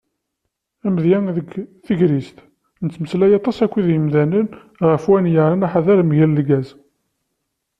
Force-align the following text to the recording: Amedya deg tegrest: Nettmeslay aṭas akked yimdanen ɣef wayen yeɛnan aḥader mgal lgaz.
Amedya 0.87 1.17
deg 1.37 1.47
tegrest: 1.85 2.37
Nettmeslay 2.83 3.33
aṭas 3.39 3.57
akked 3.65 3.85
yimdanen 3.93 4.47
ɣef 4.89 5.03
wayen 5.09 5.31
yeɛnan 5.33 5.65
aḥader 5.67 5.99
mgal 6.03 6.31
lgaz. 6.39 6.67